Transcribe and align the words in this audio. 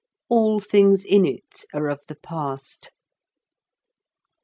All 0.29 0.59
things 0.59 1.05
in 1.05 1.25
it 1.27 1.63
are 1.75 1.87
of 1.87 1.99
the 2.07 2.15
past." 2.15 2.89